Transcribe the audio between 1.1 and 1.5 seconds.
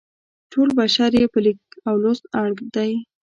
یې په